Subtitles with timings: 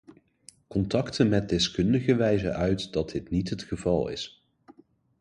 [0.67, 4.45] Contacten met deskundigen wijzen uit dat dit niet het geval is.